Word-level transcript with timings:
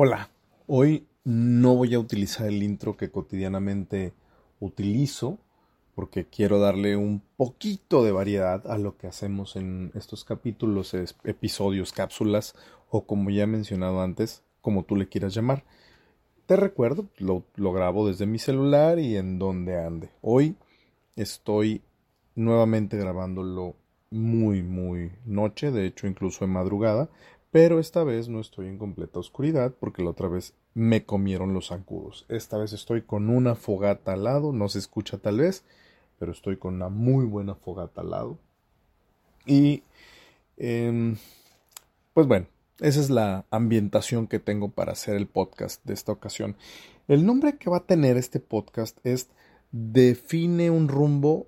Hola, 0.00 0.30
hoy 0.68 1.08
no 1.24 1.74
voy 1.74 1.92
a 1.94 1.98
utilizar 1.98 2.46
el 2.46 2.62
intro 2.62 2.96
que 2.96 3.10
cotidianamente 3.10 4.12
utilizo 4.60 5.40
porque 5.96 6.24
quiero 6.24 6.60
darle 6.60 6.96
un 6.96 7.20
poquito 7.36 8.04
de 8.04 8.12
variedad 8.12 8.64
a 8.70 8.78
lo 8.78 8.96
que 8.96 9.08
hacemos 9.08 9.56
en 9.56 9.90
estos 9.96 10.22
capítulos, 10.22 10.94
episodios, 11.24 11.90
cápsulas 11.90 12.54
o 12.90 13.06
como 13.06 13.30
ya 13.30 13.42
he 13.42 13.46
mencionado 13.48 14.00
antes, 14.00 14.44
como 14.60 14.84
tú 14.84 14.94
le 14.94 15.08
quieras 15.08 15.34
llamar. 15.34 15.64
Te 16.46 16.54
recuerdo, 16.54 17.08
lo, 17.16 17.42
lo 17.56 17.72
grabo 17.72 18.06
desde 18.06 18.26
mi 18.26 18.38
celular 18.38 19.00
y 19.00 19.16
en 19.16 19.40
donde 19.40 19.84
ande. 19.84 20.10
Hoy 20.22 20.54
estoy 21.16 21.82
nuevamente 22.36 22.96
grabándolo 22.98 23.74
muy, 24.10 24.62
muy 24.62 25.10
noche, 25.24 25.72
de 25.72 25.86
hecho 25.86 26.06
incluso 26.06 26.44
en 26.44 26.52
madrugada, 26.52 27.10
pero 27.50 27.78
esta 27.78 28.04
vez 28.04 28.28
no 28.28 28.40
estoy 28.40 28.68
en 28.68 28.78
completa 28.78 29.18
oscuridad 29.18 29.72
porque 29.78 30.02
la 30.02 30.10
otra 30.10 30.28
vez 30.28 30.54
me 30.74 31.04
comieron 31.04 31.54
los 31.54 31.68
zancudos. 31.68 32.26
Esta 32.28 32.58
vez 32.58 32.72
estoy 32.72 33.02
con 33.02 33.30
una 33.30 33.54
fogata 33.54 34.12
al 34.12 34.24
lado, 34.24 34.52
no 34.52 34.68
se 34.68 34.78
escucha 34.78 35.18
tal 35.18 35.38
vez, 35.38 35.64
pero 36.18 36.32
estoy 36.32 36.56
con 36.56 36.74
una 36.74 36.88
muy 36.88 37.24
buena 37.24 37.54
fogata 37.54 38.02
al 38.02 38.10
lado. 38.10 38.38
Y 39.46 39.82
em, 40.58 41.16
pues 42.12 42.26
bueno, 42.26 42.46
esa 42.80 43.00
es 43.00 43.10
la 43.10 43.46
ambientación 43.50 44.26
que 44.26 44.38
tengo 44.38 44.70
para 44.70 44.92
hacer 44.92 45.16
el 45.16 45.26
podcast 45.26 45.82
de 45.84 45.94
esta 45.94 46.12
ocasión. 46.12 46.56
El 47.08 47.24
nombre 47.24 47.56
que 47.56 47.70
va 47.70 47.78
a 47.78 47.86
tener 47.86 48.16
este 48.16 48.40
podcast 48.40 48.98
es 49.04 49.30
Define 49.72 50.70
un 50.70 50.88
rumbo 50.88 51.46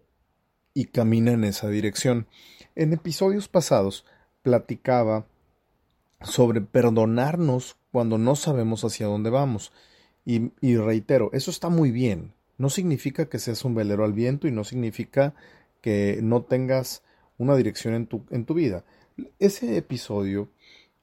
y 0.75 0.87
camina 0.87 1.33
en 1.33 1.45
esa 1.45 1.69
dirección. 1.69 2.27
En 2.75 2.93
episodios 2.93 3.49
pasados 3.49 4.07
platicaba 4.43 5.27
sobre 6.23 6.61
perdonarnos 6.61 7.77
cuando 7.93 8.19
no 8.19 8.37
sabemos 8.37 8.85
hacia 8.85 9.07
dónde 9.07 9.31
vamos. 9.31 9.73
Y, 10.25 10.77
reitero, 10.77 11.31
eso 11.33 11.51
está 11.51 11.71
muy 11.71 11.91
bien. 11.91 12.35
No 12.59 12.71
significa 12.71 13.27
que 13.27 13.39
seas 13.39 13.65
un 13.65 13.75
velero 13.75 14.05
al 14.05 14.13
viento 14.13 14.47
y 14.47 14.53
no 14.53 14.65
significa 14.65 15.35
que 15.81 16.21
no 16.23 16.43
tengas 16.43 17.03
una 17.39 17.57
dirección 17.57 17.95
en 17.95 18.07
tu, 18.07 18.23
en 18.31 18.45
tu 18.45 18.55
vida. 18.55 18.85
Ese 19.39 19.77
episodio, 19.77 20.49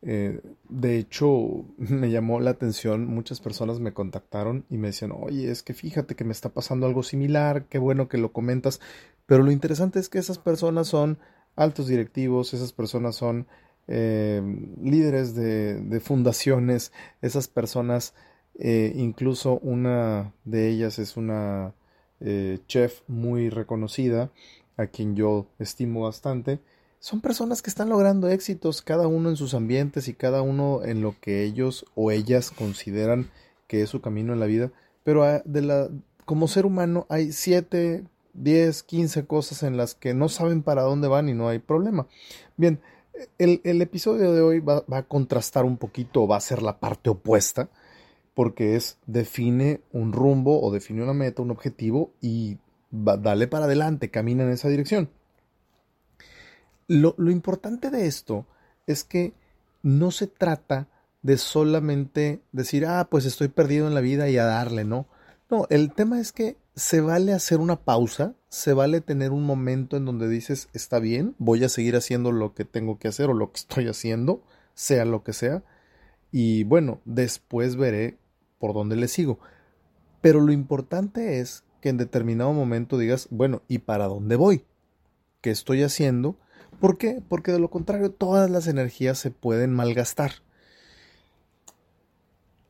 eh, 0.03 0.39
de 0.69 0.97
hecho, 0.97 1.65
me 1.77 2.11
llamó 2.11 2.39
la 2.39 2.51
atención. 2.51 3.05
Muchas 3.07 3.41
personas 3.41 3.79
me 3.79 3.93
contactaron 3.93 4.65
y 4.69 4.77
me 4.77 4.87
decían, 4.87 5.11
oye, 5.11 5.51
es 5.51 5.63
que 5.63 5.73
fíjate 5.73 6.15
que 6.15 6.23
me 6.23 6.31
está 6.31 6.49
pasando 6.49 6.85
algo 6.85 7.03
similar, 7.03 7.65
qué 7.65 7.79
bueno 7.79 8.07
que 8.07 8.19
lo 8.19 8.31
comentas. 8.31 8.79
Pero 9.25 9.43
lo 9.43 9.51
interesante 9.51 9.99
es 9.99 10.09
que 10.09 10.19
esas 10.19 10.37
personas 10.37 10.87
son 10.87 11.17
altos 11.55 11.87
directivos, 11.87 12.53
esas 12.53 12.71
personas 12.71 13.15
son 13.15 13.47
eh, 13.87 14.41
líderes 14.81 15.33
de, 15.35 15.99
fundaciones, 16.03 16.91
esas 17.21 17.47
personas, 17.47 18.13
eh, 18.59 18.93
incluso 18.95 19.59
una 19.59 20.33
de 20.45 20.69
ellas 20.69 20.99
es 20.99 21.17
una 21.17 21.73
eh, 22.19 22.59
chef 22.67 23.01
muy 23.07 23.49
reconocida, 23.49 24.31
a 24.75 24.87
quien 24.87 25.15
yo 25.15 25.47
estimo 25.59 26.01
bastante, 26.01 26.59
son 26.99 27.21
personas 27.21 27.61
que 27.61 27.69
están 27.69 27.89
logrando 27.89 28.27
éxitos, 28.27 28.81
cada 28.81 29.07
uno 29.07 29.29
en 29.29 29.37
sus 29.37 29.53
ambientes 29.53 30.07
y 30.07 30.13
cada 30.13 30.41
uno 30.41 30.83
en 30.83 31.01
lo 31.01 31.15
que 31.19 31.43
ellos 31.43 31.85
o 31.95 32.11
ellas 32.11 32.51
consideran 32.51 33.29
que 33.67 33.81
es 33.81 33.89
su 33.89 34.01
camino 34.01 34.33
en 34.33 34.39
la 34.39 34.45
vida, 34.45 34.71
pero 35.03 35.23
ah, 35.23 35.41
de 35.45 35.89
como 36.25 36.47
ser 36.47 36.65
humano 36.65 37.05
hay 37.09 37.31
siete, 37.31 38.03
diez, 38.33 38.83
quince 38.83 39.25
cosas 39.25 39.63
en 39.63 39.77
las 39.77 39.95
que 39.95 40.13
no 40.13 40.27
saben 40.29 40.63
para 40.63 40.81
dónde 40.81 41.07
van 41.07 41.29
y 41.29 41.33
no 41.33 41.47
hay 41.47 41.59
problema. 41.59 42.07
Bien, 42.57 42.79
el, 43.37 43.81
episodio 43.81 44.31
de 44.33 44.41
hoy 44.41 44.59
va, 44.59 44.83
a 44.91 45.03
contrastar 45.03 45.65
un 45.65 45.77
poquito, 45.77 46.27
va 46.27 46.37
a 46.37 46.41
ser 46.41 46.61
la 46.61 46.79
parte 46.79 47.09
opuesta, 47.09 47.69
porque 48.33 48.75
es 48.75 48.97
define 49.05 49.81
un 49.91 50.13
rumbo 50.13 50.61
o 50.61 50.71
define 50.71 51.03
una 51.03 51.13
meta, 51.13 51.41
un 51.41 51.51
objetivo 51.51 52.11
y 52.21 52.57
dale 52.91 53.47
para 53.47 53.65
adelante, 53.65 54.11
camina 54.11 54.43
en 54.43 54.51
esa 54.51 54.69
dirección. 54.69 55.09
Lo, 56.87 57.15
lo 57.17 57.31
importante 57.31 57.89
de 57.89 58.05
esto 58.07 58.45
es 58.85 59.03
que 59.03 59.33
no 59.83 60.11
se 60.11 60.27
trata 60.27 60.87
de 61.21 61.37
solamente 61.37 62.41
decir, 62.51 62.85
ah, 62.85 63.07
pues 63.09 63.25
estoy 63.25 63.49
perdido 63.49 63.87
en 63.87 63.93
la 63.93 64.01
vida 64.01 64.29
y 64.29 64.37
a 64.37 64.45
darle, 64.45 64.85
¿no? 64.85 65.07
No, 65.49 65.65
el 65.69 65.93
tema 65.93 66.19
es 66.19 66.31
que 66.31 66.57
se 66.77 67.01
vale 67.01 67.33
hacer 67.33 67.59
una 67.59 67.75
pausa, 67.75 68.35
se 68.49 68.71
vale 68.71 69.01
tener 69.01 69.31
un 69.31 69.43
momento 69.43 69.97
en 69.97 70.05
donde 70.05 70.29
dices, 70.29 70.69
está 70.73 70.99
bien, 70.99 71.33
voy 71.39 71.63
a 71.63 71.69
seguir 71.69 71.95
haciendo 71.95 72.31
lo 72.31 72.53
que 72.53 72.65
tengo 72.65 72.99
que 72.99 73.07
hacer 73.07 73.31
o 73.31 73.33
lo 73.33 73.51
que 73.51 73.57
estoy 73.61 73.87
haciendo, 73.87 74.43
sea 74.75 75.03
lo 75.03 75.23
que 75.23 75.33
sea, 75.33 75.63
y 76.31 76.65
bueno, 76.65 77.01
después 77.03 77.77
veré 77.77 78.19
por 78.59 78.75
dónde 78.75 78.95
le 78.95 79.07
sigo. 79.07 79.39
Pero 80.21 80.39
lo 80.39 80.51
importante 80.51 81.39
es 81.39 81.63
que 81.81 81.89
en 81.89 81.97
determinado 81.97 82.53
momento 82.53 82.99
digas, 82.99 83.27
bueno, 83.31 83.63
¿y 83.67 83.79
para 83.79 84.05
dónde 84.05 84.35
voy? 84.35 84.63
¿Qué 85.41 85.49
estoy 85.49 85.81
haciendo? 85.81 86.37
¿Por 86.79 86.99
qué? 86.99 87.23
Porque 87.27 87.51
de 87.51 87.59
lo 87.59 87.71
contrario 87.71 88.11
todas 88.11 88.51
las 88.51 88.67
energías 88.67 89.17
se 89.17 89.31
pueden 89.31 89.73
malgastar. 89.73 90.31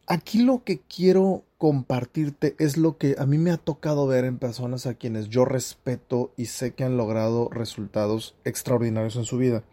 Aquí 0.10 0.42
lo 0.42 0.64
que 0.64 0.80
quiero 0.80 1.44
compartirte 1.58 2.56
es 2.60 2.78
lo 2.78 2.98
que 2.98 3.18
a 3.20 3.26
mí 3.26 3.38
me 3.38 3.52
ha 3.52 3.58
tocado 3.58 4.08
ver 4.08 4.24
en 4.24 4.38
personas 4.38 4.86
a 4.86 4.94
quienes 4.94 5.28
yo 5.28 5.44
respeto 5.44 6.32
y 6.38 6.46
sé 6.46 6.74
que 6.74 6.86
han 6.86 6.96
logrado 6.96 7.50
resultados 7.50 8.34
extraordinarios 8.46 9.18
en 9.18 9.26
su 9.26 9.38
vida. 9.38 9.66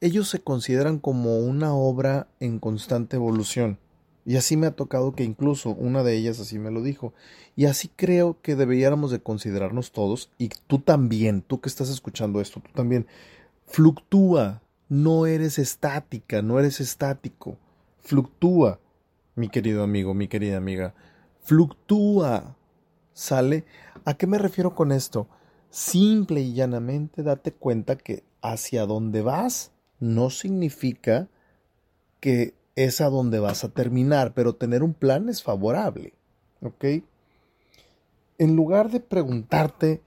ellos 0.00 0.30
se 0.30 0.40
consideran 0.40 0.98
como 0.98 1.36
una 1.40 1.74
obra 1.74 2.28
en 2.40 2.60
constante 2.60 3.16
evolución. 3.16 3.78
Y 4.24 4.36
así 4.36 4.56
me 4.56 4.68
ha 4.68 4.70
tocado 4.70 5.12
que 5.12 5.24
incluso 5.24 5.70
una 5.70 6.02
de 6.02 6.16
ellas 6.16 6.40
así 6.40 6.58
me 6.58 6.70
lo 6.70 6.82
dijo. 6.82 7.12
Y 7.56 7.66
así 7.66 7.90
creo 7.94 8.40
que 8.40 8.56
deberíamos 8.56 9.10
de 9.10 9.20
considerarnos 9.20 9.92
todos, 9.92 10.30
y 10.38 10.48
tú 10.66 10.78
también, 10.78 11.42
tú 11.42 11.60
que 11.60 11.68
estás 11.68 11.90
escuchando 11.90 12.40
esto, 12.40 12.60
tú 12.60 12.70
también, 12.72 13.06
fluctúa, 13.66 14.62
no 14.88 15.26
eres 15.26 15.58
estática, 15.58 16.40
no 16.40 16.58
eres 16.58 16.80
estático 16.80 17.58
fluctúa, 18.02 18.80
mi 19.34 19.48
querido 19.48 19.82
amigo, 19.82 20.14
mi 20.14 20.28
querida 20.28 20.56
amiga, 20.56 20.94
fluctúa. 21.42 22.56
¿Sale? 23.12 23.64
¿A 24.04 24.14
qué 24.14 24.26
me 24.26 24.38
refiero 24.38 24.74
con 24.74 24.92
esto? 24.92 25.28
Simple 25.68 26.40
y 26.40 26.54
llanamente 26.54 27.22
date 27.22 27.52
cuenta 27.52 27.96
que 27.96 28.24
hacia 28.40 28.86
donde 28.86 29.22
vas 29.22 29.72
no 29.98 30.30
significa 30.30 31.28
que 32.20 32.54
es 32.76 33.00
a 33.00 33.10
donde 33.10 33.38
vas 33.38 33.64
a 33.64 33.68
terminar, 33.68 34.32
pero 34.34 34.54
tener 34.54 34.82
un 34.82 34.94
plan 34.94 35.28
es 35.28 35.42
favorable. 35.42 36.14
¿Ok? 36.62 36.84
En 38.38 38.56
lugar 38.56 38.90
de 38.90 39.00
preguntarte 39.00 40.02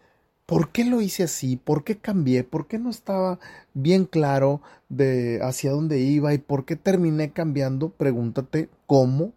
¿Por 0.45 0.71
qué 0.71 0.83
lo 0.83 1.01
hice 1.01 1.23
así? 1.23 1.55
¿Por 1.55 1.83
qué 1.83 1.97
cambié? 1.97 2.43
¿Por 2.43 2.67
qué 2.67 2.77
no 2.77 2.89
estaba 2.89 3.39
bien 3.73 4.05
claro 4.05 4.61
de 4.89 5.39
hacia 5.41 5.71
dónde 5.71 5.99
iba 5.99 6.33
y 6.33 6.37
por 6.37 6.65
qué 6.65 6.75
terminé 6.75 7.31
cambiando? 7.31 7.89
Pregúntate 7.89 8.69
cómo 8.85 9.33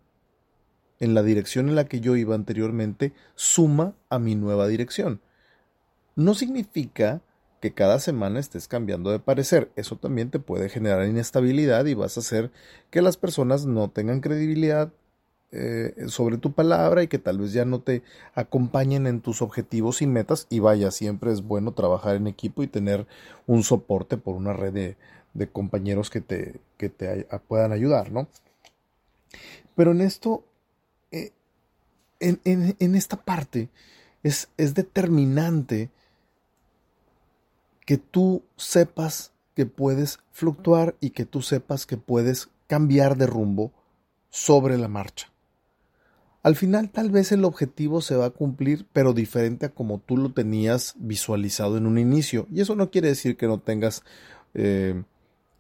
en 0.99 1.15
la 1.15 1.23
dirección 1.23 1.69
en 1.69 1.77
la 1.77 1.85
que 1.85 2.01
yo 2.01 2.17
iba 2.17 2.35
anteriormente 2.35 3.13
suma 3.35 3.95
a 4.09 4.19
mi 4.19 4.35
nueva 4.35 4.67
dirección. 4.67 5.21
No 6.17 6.35
significa 6.35 7.21
que 7.61 7.73
cada 7.73 8.01
semana 8.01 8.41
estés 8.41 8.69
cambiando 8.69 9.11
de 9.11 9.19
parecer. 9.19 9.71
Eso 9.77 9.97
también 9.97 10.31
te 10.31 10.39
puede 10.39 10.69
generar 10.69 11.07
inestabilidad 11.07 11.87
y 11.87 11.95
vas 11.95 12.17
a 12.17 12.21
hacer 12.21 12.51
que 12.91 13.03
las 13.03 13.17
personas 13.17 13.67
no 13.67 13.91
tengan 13.91 14.21
credibilidad 14.21 14.93
eh, 15.59 16.09
sobre 16.09 16.37
tu 16.37 16.53
palabra 16.53 17.03
y 17.03 17.09
que 17.09 17.19
tal 17.19 17.39
vez 17.39 17.55
ya 17.55 17.65
no 17.65 17.81
te 17.81 18.03
acompañen 18.35 19.07
en 19.07 19.23
tus 19.23 19.41
objetivos 19.41 20.03
y 20.03 20.07
metas 20.07 20.47
y 20.51 20.59
vaya, 20.59 20.91
siempre 20.91 21.33
es 21.33 21.41
bueno 21.43 21.73
trabajar 21.73 22.17
en 22.17 22.27
equipo 22.27 22.63
y 22.63 22.67
tener 22.67 23.07
un 23.47 23.63
soporte 23.63 24.19
por 24.19 24.37
una 24.37 24.53
red 24.53 24.97
de, 25.33 25.49
compañeros 25.49 26.11
que 26.11 26.21
te, 26.21 26.61
que 26.77 26.91
te 26.91 27.27
puedan 27.49 27.73
ayudar, 27.73 28.13
¿no? 28.13 28.29
Pero 29.75 29.93
en 29.93 30.03
esto, 30.03 30.45
eh, 31.11 31.33
en, 32.21 32.39
en, 32.45 32.95
esta 32.95 33.17
parte, 33.17 33.71
es, 34.23 34.51
es 34.59 34.75
determinante 34.75 35.89
que 37.87 37.97
tú 37.97 38.43
sepas 38.57 39.33
que 39.55 39.65
puedes 39.65 40.19
fluctuar 40.33 40.97
y 41.01 41.11
que 41.11 41.25
tú 41.25 41.41
sepas 41.41 41.87
que 41.87 41.97
puedes 41.97 42.51
cambiar 42.67 43.17
de 43.17 43.27
rumbo 43.27 43.73
sobre 44.29 44.77
la 44.77 44.89
marcha. 44.89 45.31
Al 46.47 46.55
final 46.55 46.91
tal 46.91 47.11
vez 47.11 47.33
el 47.33 47.45
objetivo 47.45 48.01
se 48.01 48.15
va 48.15 48.27
a 48.27 48.31
cumplir, 48.31 48.87
pero 48.93 49.15
diferente 49.15 49.67
a 49.67 49.71
como 49.71 49.99
tú 49.99 50.17
lo 50.17 50.31
tenías 50.31 50.95
visualizado 50.97 51.77
en 51.77 51.87
un 51.87 51.99
inicio. 51.99 52.47
Y 52.53 52.61
eso 52.61 52.77
no 52.77 52.93
quiere 52.93 53.09
decir 53.09 53.37
que 53.37 53.49
no 53.49 53.59
tengas 53.59 54.05
eh, 54.55 55.03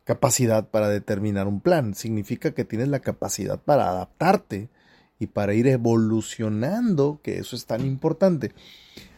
capacidad 0.04 0.68
para 0.68 0.88
determinar 0.88 1.48
un 1.48 1.58
plan. 1.60 1.96
Significa 1.96 2.52
que 2.52 2.64
tienes 2.64 2.86
la 2.86 3.00
capacidad 3.00 3.58
para 3.58 3.88
adaptarte 3.88 4.68
y 5.18 5.26
para 5.26 5.54
ir 5.54 5.66
evolucionando, 5.66 7.18
que 7.20 7.38
eso 7.38 7.56
es 7.56 7.66
tan 7.66 7.84
importante. 7.84 8.52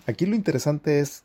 Aquí 0.06 0.24
lo 0.24 0.36
interesante 0.36 1.00
es 1.00 1.24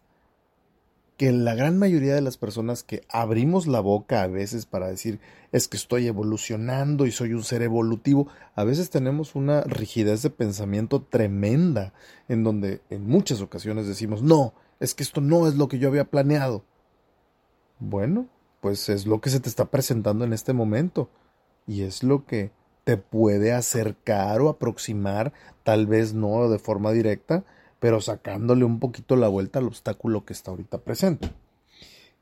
que 1.18 1.31
la 1.31 1.56
gran 1.56 1.77
mayoría 1.77 2.15
de 2.15 2.21
las 2.21 2.38
personas 2.38 2.83
que 2.83 3.04
abrimos 3.10 3.68
la 3.68 3.80
boca 3.80 4.24
a 4.24 4.27
veces 4.27 4.65
para 4.65 4.88
decir 4.88 5.19
es 5.51 5.68
que 5.68 5.77
estoy 5.77 6.07
evolucionando 6.07 7.06
y 7.06 7.12
soy 7.12 7.33
un 7.33 7.44
ser 7.44 7.62
evolutivo, 7.62 8.27
a 8.56 8.63
veces 8.63 8.89
tenemos 8.89 9.36
una 9.36 9.62
rigidez 9.62 10.24
de 10.24 10.31
pensamiento 10.31 11.04
tremenda 11.04 11.94
en 12.27 12.44
donde 12.44 12.81
en 12.89 13.07
muchas 13.07 13.42
ocasiones 13.42 13.88
decimos 13.88 14.24
no, 14.24 14.54
es 14.80 14.95
que 14.95 15.04
esto 15.04 15.21
no 15.21 15.48
es 15.48 15.56
lo 15.56 15.68
que 15.68 15.77
yo 15.77 15.88
había 15.88 16.06
planeado. 16.06 16.63
Bueno, 17.80 18.27
pues 18.59 18.89
es 18.89 19.06
lo 19.06 19.21
que 19.21 19.30
se 19.30 19.39
te 19.39 19.50
está 19.50 19.66
presentando 19.66 20.25
en 20.25 20.33
este 20.33 20.54
momento 20.54 21.09
y 21.68 21.83
es 21.83 22.01
lo 22.01 22.25
que 22.25 22.51
te 22.83 22.98
puede 22.98 23.54
acercar 23.54 24.42
o 24.42 24.50
aproximar, 24.50 25.31
tal 25.63 25.88
vez 25.88 26.13
no 26.13 26.50
de 26.50 26.59
forma 26.59 26.92
directa, 26.92 27.45
pero 27.83 28.00
sacándole 28.00 28.63
un 28.63 28.80
poquito 28.80 29.18
la 29.18 29.27
vuelta 29.27 29.59
al 29.59 29.68
obstáculo 29.68 30.24
que 30.24 30.31
está 30.31 30.51
ahorita 30.51 30.77
presente. 30.77 31.30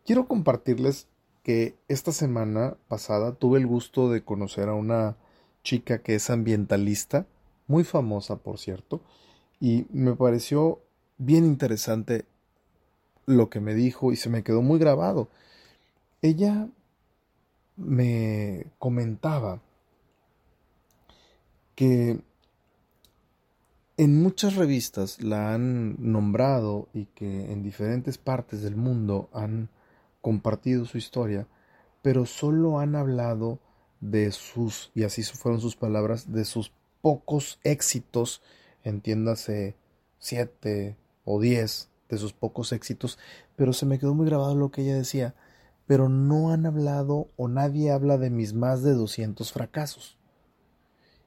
Quiero 0.03 0.27
compartirles 0.27 1.05
que 1.43 1.75
esta 1.87 2.11
semana 2.11 2.77
pasada 2.87 3.35
tuve 3.35 3.59
el 3.59 3.67
gusto 3.67 4.09
de 4.09 4.23
conocer 4.23 4.69
a 4.69 4.73
una 4.73 5.17
chica 5.63 6.01
que 6.01 6.15
es 6.15 6.31
ambientalista, 6.31 7.27
muy 7.67 7.83
famosa 7.83 8.37
por 8.37 8.57
cierto, 8.57 9.01
y 9.59 9.85
me 9.91 10.15
pareció 10.15 10.79
bien 11.19 11.45
interesante 11.45 12.25
lo 13.27 13.51
que 13.51 13.59
me 13.59 13.75
dijo 13.75 14.11
y 14.11 14.15
se 14.15 14.31
me 14.31 14.41
quedó 14.41 14.63
muy 14.63 14.79
grabado. 14.79 15.29
Ella 16.23 16.69
me 17.77 18.65
comentaba 18.79 19.61
que 21.75 22.19
en 24.01 24.19
muchas 24.19 24.56
revistas 24.56 25.21
la 25.21 25.53
han 25.53 25.95
nombrado 26.00 26.89
y 26.92 27.06
que 27.06 27.51
en 27.51 27.62
diferentes 27.62 28.18
partes 28.18 28.63
del 28.63 28.75
mundo 28.75 29.30
han 29.31 29.69
compartido 30.21 30.86
su 30.86 30.98
historia, 30.98 31.45
pero 32.01 32.25
solo 32.25 32.80
han 32.80 32.95
hablado 32.95 33.59
de 34.00 34.31
sus, 34.31 34.89
y 34.95 35.03
así 35.03 35.21
fueron 35.21 35.62
sus 35.62 35.75
palabras, 35.75 36.33
de 36.33 36.45
sus 36.45 36.71
pocos 37.03 37.59
éxitos, 37.63 38.42
entiéndase 38.83 39.75
siete 40.18 40.97
o 41.24 41.39
diez 41.39 41.92
de 42.09 42.18
sus 42.18 42.33
pocos 42.33 42.71
éxitos, 42.71 43.19
pero 43.56 43.71
se 43.71 43.86
me 43.86 44.00
quedó 44.00 44.15
muy 44.15 44.25
grabado 44.25 44.56
lo 44.56 44.71
que 44.71 44.81
ella 44.81 44.95
decía, 44.95 45.36
pero 45.86 46.09
no 46.09 46.50
han 46.50 46.65
hablado 46.65 47.30
o 47.38 47.47
nadie 47.47 47.92
habla 47.92 48.18
de 48.18 48.31
mis 48.31 48.56
más 48.56 48.81
de 48.81 48.94
200 48.94 49.54
fracasos. 49.54 50.18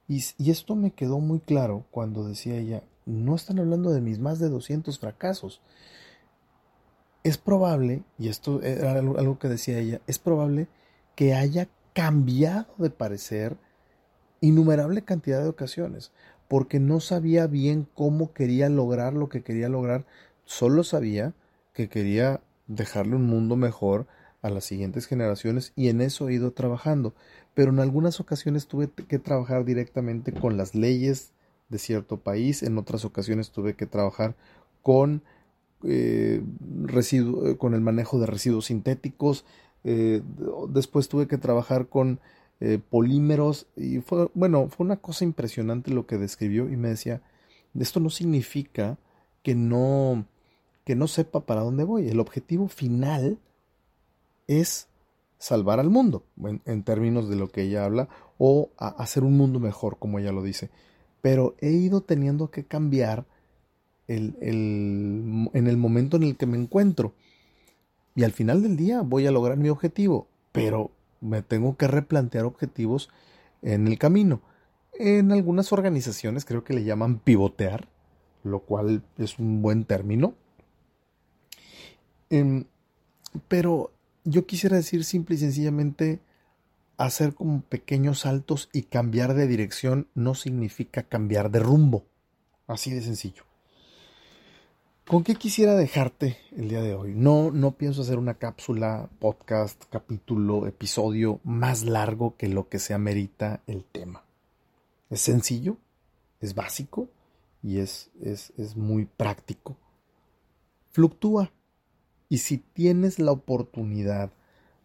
Y, 0.08 0.22
esto 0.50 0.76
me 0.76 0.90
quedó 0.90 1.18
muy 1.18 1.40
claro 1.40 1.84
cuando 1.90 2.26
decía 2.26 2.56
ella, 2.56 2.82
no 3.06 3.34
están 3.34 3.58
hablando 3.58 3.90
de 3.90 4.00
mis 4.00 4.18
más 4.18 4.38
de 4.38 4.48
200 4.48 4.98
fracasos. 4.98 5.60
Es 7.22 7.38
probable, 7.38 8.02
y 8.18 8.28
esto 8.28 8.60
era 8.62 8.92
algo 8.92 9.38
que 9.38 9.48
decía 9.48 9.78
ella, 9.78 10.00
es 10.06 10.18
probable 10.18 10.68
que 11.14 11.34
haya 11.34 11.68
cambiado 11.94 12.74
de 12.78 12.90
parecer 12.90 13.56
innumerable 14.40 15.02
cantidad 15.02 15.42
de 15.42 15.48
ocasiones, 15.48 16.12
porque 16.48 16.80
no 16.80 17.00
sabía 17.00 17.46
bien 17.46 17.88
cómo 17.94 18.34
quería 18.34 18.68
lograr 18.68 19.14
lo 19.14 19.30
que 19.30 19.42
quería 19.42 19.70
lograr, 19.70 20.04
solo 20.44 20.84
sabía 20.84 21.32
que 21.72 21.88
quería 21.88 22.42
dejarle 22.66 23.16
un 23.16 23.26
mundo 23.26 23.56
mejor 23.56 24.06
a 24.42 24.50
las 24.50 24.64
siguientes 24.64 25.06
generaciones 25.06 25.72
y 25.74 25.88
en 25.88 26.02
eso 26.02 26.28
he 26.28 26.34
ido 26.34 26.52
trabajando. 26.52 27.14
Pero 27.54 27.70
en 27.70 27.80
algunas 27.80 28.20
ocasiones 28.20 28.66
tuve 28.66 28.88
que 28.88 29.18
trabajar 29.18 29.64
directamente 29.64 30.32
con 30.32 30.56
las 30.56 30.74
leyes 30.74 31.32
de 31.68 31.78
cierto 31.78 32.18
país, 32.18 32.62
en 32.62 32.78
otras 32.78 33.04
ocasiones 33.04 33.50
tuve 33.50 33.74
que 33.74 33.86
trabajar 33.86 34.34
con, 34.82 35.22
eh, 35.84 36.42
eh 36.42 37.56
con 37.58 37.74
el 37.74 37.80
manejo 37.80 38.18
de 38.18 38.26
residuos 38.26 38.66
sintéticos, 38.66 39.44
eh, 39.84 40.22
después 40.68 41.08
tuve 41.08 41.26
que 41.26 41.38
trabajar 41.38 41.88
con 41.88 42.20
polímeros 42.88 43.66
y 43.76 43.98
fue, 43.98 44.30
bueno, 44.32 44.68
fue 44.68 44.86
una 44.86 44.96
cosa 44.96 45.24
impresionante 45.24 45.90
lo 45.90 46.06
que 46.06 46.16
describió 46.16 46.70
y 46.70 46.76
me 46.78 46.88
decía, 46.88 47.20
esto 47.78 48.00
no 48.00 48.10
significa 48.10 48.96
que 49.42 49.54
no, 49.54 50.24
que 50.84 50.94
no 50.94 51.06
sepa 51.06 51.40
para 51.40 51.62
dónde 51.62 51.84
voy. 51.84 52.08
El 52.08 52.20
objetivo 52.20 52.68
final 52.68 53.38
es 54.46 54.88
salvar 55.44 55.78
al 55.78 55.90
mundo, 55.90 56.24
en, 56.64 56.82
términos 56.84 57.28
de 57.28 57.36
lo 57.36 57.50
que 57.50 57.64
ella 57.64 57.84
habla, 57.84 58.08
o 58.38 58.70
hacer 58.78 59.24
un 59.24 59.36
mundo 59.36 59.60
mejor, 59.60 59.98
como 59.98 60.18
ella 60.18 60.32
lo 60.32 60.42
dice. 60.42 60.70
Pero 61.20 61.54
he 61.60 61.70
ido 61.70 62.00
teniendo 62.00 62.50
que 62.50 62.64
cambiar 62.64 63.26
el, 64.08 64.36
en 64.40 65.66
el 65.66 65.76
momento 65.76 66.16
en 66.16 66.22
el 66.22 66.36
que 66.38 66.46
me 66.46 66.56
encuentro. 66.56 67.12
Y 68.14 68.24
al 68.24 68.32
final 68.32 68.62
del 68.62 68.78
día 68.78 69.02
voy 69.02 69.26
a 69.26 69.30
lograr 69.30 69.58
mi 69.58 69.68
objetivo, 69.68 70.28
pero 70.50 70.92
me 71.20 71.42
tengo 71.42 71.76
que 71.76 71.88
replantear 71.88 72.46
objetivos 72.46 73.10
en 73.60 73.86
el 73.86 73.98
camino. 73.98 74.40
En 74.94 75.30
algunas 75.30 75.74
organizaciones 75.74 76.46
creo 76.46 76.64
que 76.64 76.72
le 76.72 76.84
llaman 76.84 77.18
pivotear, 77.18 77.86
lo 78.44 78.60
cual 78.60 79.02
es 79.18 79.38
un 79.38 79.60
buen 79.60 79.84
término. 79.84 80.32
Em, 82.30 82.64
pero 83.48 83.93
yo 84.24 84.46
quisiera 84.46 84.76
decir 84.76 85.04
simple 85.04 85.36
y 85.36 85.38
sencillamente 85.38 86.20
hacer 86.96 87.34
como 87.34 87.60
pequeños 87.62 88.20
saltos 88.20 88.68
y 88.72 88.82
cambiar 88.82 89.34
de 89.34 89.46
dirección 89.46 90.08
no 90.14 90.34
significa 90.34 91.02
cambiar 91.02 91.50
de 91.50 91.60
rumbo. 91.60 92.04
Así 92.66 92.90
de 92.90 93.02
sencillo. 93.02 93.44
¿Con 95.06 95.22
qué 95.22 95.34
quisiera 95.34 95.74
dejarte 95.74 96.38
el 96.56 96.70
día 96.70 96.80
de 96.80 96.94
hoy? 96.94 97.12
No, 97.14 97.50
no 97.50 97.72
pienso 97.72 98.00
hacer 98.00 98.16
una 98.18 98.38
cápsula, 98.38 99.10
podcast, 99.18 99.84
capítulo, 99.90 100.66
episodio 100.66 101.40
más 101.44 101.82
largo 101.82 102.36
que 102.38 102.48
lo 102.48 102.70
que 102.70 102.78
se 102.78 102.94
amerita 102.94 103.60
el 103.66 103.84
tema. 103.84 104.24
Es 105.10 105.20
sencillo, 105.20 105.76
es 106.40 106.54
básico 106.54 107.08
y 107.62 107.80
es, 107.80 108.10
es, 108.22 108.54
es 108.56 108.76
muy 108.76 109.04
práctico. 109.04 109.76
Fluctúa, 110.90 111.52
y 112.34 112.38
si 112.38 112.58
tienes 112.58 113.20
la 113.20 113.30
oportunidad 113.30 114.32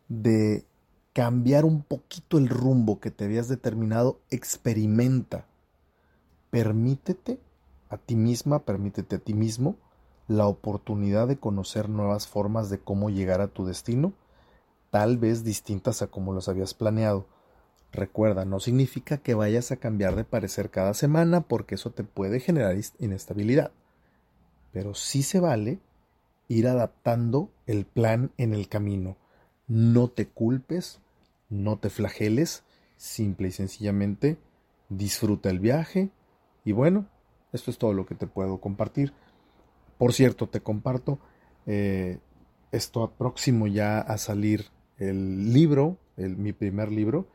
de 0.07 0.65
cambiar 1.13 1.65
un 1.65 1.81
poquito 1.81 2.37
el 2.37 2.47
rumbo 2.47 2.99
que 2.99 3.09
te 3.09 3.25
habías 3.25 3.47
determinado, 3.47 4.19
experimenta. 4.29 5.47
Permítete 6.51 7.39
a 7.89 7.97
ti 7.97 8.15
misma, 8.15 8.59
permítete 8.59 9.15
a 9.15 9.19
ti 9.19 9.33
mismo 9.33 9.77
la 10.27 10.45
oportunidad 10.45 11.27
de 11.27 11.39
conocer 11.39 11.89
nuevas 11.89 12.27
formas 12.27 12.69
de 12.69 12.77
cómo 12.77 13.09
llegar 13.09 13.41
a 13.41 13.47
tu 13.47 13.65
destino, 13.65 14.13
tal 14.91 15.17
vez 15.17 15.43
distintas 15.43 16.03
a 16.03 16.07
como 16.07 16.33
los 16.33 16.49
habías 16.49 16.75
planeado. 16.75 17.25
Recuerda, 17.91 18.45
no 18.45 18.59
significa 18.59 19.17
que 19.17 19.33
vayas 19.33 19.71
a 19.71 19.77
cambiar 19.77 20.15
de 20.15 20.23
parecer 20.23 20.69
cada 20.69 20.93
semana 20.93 21.41
porque 21.41 21.73
eso 21.73 21.89
te 21.89 22.03
puede 22.03 22.41
generar 22.41 22.75
inestabilidad. 22.99 23.71
Pero 24.71 24.93
sí 24.93 25.23
se 25.23 25.39
vale 25.39 25.79
ir 26.49 26.67
adaptando 26.67 27.51
el 27.67 27.85
plan 27.85 28.31
en 28.37 28.53
el 28.53 28.67
camino. 28.67 29.15
No 29.67 30.09
te 30.09 30.27
culpes, 30.27 30.99
no 31.47 31.77
te 31.77 31.89
flageles, 31.89 32.63
simple 32.97 33.47
y 33.47 33.51
sencillamente 33.51 34.37
disfruta 34.89 35.49
el 35.49 35.59
viaje 35.59 36.09
y 36.65 36.73
bueno, 36.73 37.07
esto 37.53 37.71
es 37.71 37.77
todo 37.77 37.93
lo 37.93 38.05
que 38.05 38.15
te 38.15 38.27
puedo 38.27 38.59
compartir. 38.59 39.13
Por 39.97 40.13
cierto, 40.13 40.47
te 40.47 40.61
comparto, 40.61 41.19
eh, 41.65 42.19
esto 42.71 43.11
próximo 43.17 43.67
ya 43.67 43.99
a 43.99 44.17
salir 44.17 44.65
el 44.97 45.53
libro, 45.53 45.97
el, 46.17 46.35
mi 46.35 46.51
primer 46.51 46.91
libro, 46.91 47.27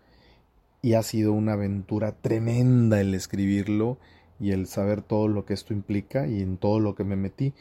y 0.83 0.95
ha 0.95 1.03
sido 1.03 1.33
una 1.33 1.55
aventura 1.55 2.13
tremenda 2.13 3.01
el 3.01 3.15
escribirlo 3.15 3.99
y 4.39 4.51
el 4.51 4.67
saber 4.67 5.03
todo 5.03 5.29
lo 5.29 5.45
que 5.45 5.55
esto 5.55 5.73
implica 5.73 6.27
y 6.27 6.43
en 6.43 6.59
todo 6.59 6.81
lo 6.81 6.95
que 6.95 7.05
me 7.05 7.17
metí 7.17 7.55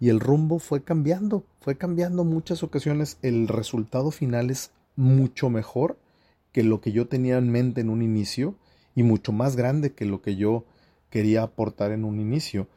y 0.00 0.10
el 0.10 0.20
rumbo 0.20 0.58
fue 0.58 0.82
cambiando, 0.82 1.44
fue 1.60 1.76
cambiando 1.76 2.24
muchas 2.24 2.62
ocasiones. 2.62 3.18
El 3.22 3.48
resultado 3.48 4.10
final 4.10 4.50
es 4.50 4.70
mucho 4.96 5.50
mejor 5.50 5.98
que 6.52 6.62
lo 6.62 6.80
que 6.80 6.92
yo 6.92 7.08
tenía 7.08 7.38
en 7.38 7.50
mente 7.50 7.80
en 7.80 7.90
un 7.90 8.02
inicio 8.02 8.54
y 8.94 9.02
mucho 9.02 9.32
más 9.32 9.56
grande 9.56 9.92
que 9.92 10.04
lo 10.04 10.22
que 10.22 10.36
yo 10.36 10.64
quería 11.10 11.42
aportar 11.42 11.90
en 11.92 12.04
un 12.04 12.20
inicio. 12.20 12.68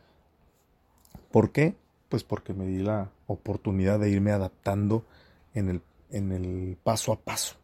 ¿Por 1.32 1.52
qué? 1.52 1.76
Pues 2.10 2.24
porque 2.24 2.54
me 2.54 2.66
di 2.66 2.80
la 2.84 3.12
oportunidad 3.28 4.00
de 4.00 4.10
irme 4.10 4.32
adaptando 4.32 5.06
en 5.54 5.70
el, 5.70 5.82
en 6.10 6.32
el 6.32 6.78
paso 6.84 7.14
a 7.14 7.20
paso, 7.20 7.56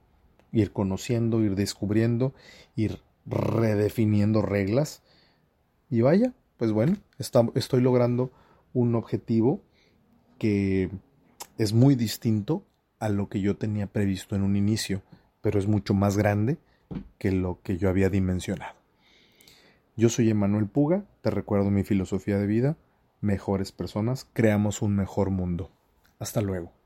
ir 0.52 0.72
conociendo, 0.72 1.44
ir 1.44 1.56
descubriendo, 1.56 2.34
ir 2.76 3.02
redefiniendo 3.26 4.42
reglas. 4.42 5.02
Y 5.90 6.02
vaya, 6.02 6.34
pues 6.58 6.72
bueno, 6.72 6.98
estoy 7.18 7.82
logrando 7.82 8.32
un 8.78 8.94
objetivo 8.94 9.64
que 10.38 10.92
es 11.58 11.74
muy 11.74 11.96
distinto 11.96 12.64
a 13.00 13.10
lo 13.10 13.28
que 13.28 13.42
yo 13.42 13.58
tenía 13.58 13.88
previsto 13.88 14.36
en 14.36 14.44
un 14.44 14.56
inicio, 14.56 15.02
pero 15.42 15.58
es 15.58 15.68
mucho 15.68 15.96
más 15.96 16.16
grande 16.16 16.60
que 17.18 17.32
lo 17.32 17.60
que 17.64 17.78
yo 17.78 17.90
había 17.90 18.10
dimensionado. 18.10 18.76
Yo 19.96 20.10
soy 20.10 20.30
Emanuel 20.30 20.68
Puga, 20.68 21.06
te 21.22 21.32
recuerdo 21.32 21.72
mi 21.72 21.84
filosofía 21.84 22.38
de 22.38 22.46
vida, 22.46 22.78
mejores 23.20 23.72
personas, 23.72 24.28
creamos 24.34 24.84
un 24.84 24.96
mejor 24.96 25.32
mundo. 25.32 25.72
Hasta 26.20 26.42
luego. 26.42 26.77